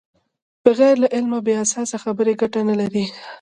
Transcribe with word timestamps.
بغیر 0.65 0.95
له 1.03 1.07
علمه 1.15 1.39
بې 1.45 1.53
اساسه 1.63 1.97
خبرې 2.03 2.33
ګټه 2.41 2.59
نلري. 2.69 3.05